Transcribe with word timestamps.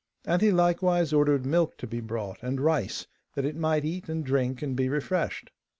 And 0.25 0.41
he 0.41 0.49
likewise 0.51 1.13
ordered 1.13 1.45
milk 1.45 1.77
to 1.77 1.85
be 1.85 1.99
brought, 2.01 2.41
and 2.41 2.59
rice, 2.59 3.05
that 3.35 3.45
it 3.45 3.55
might 3.55 3.85
eat 3.85 4.09
and 4.09 4.25
drink 4.25 4.63
and 4.63 4.75
be 4.75 4.89
refreshed. 4.89 5.51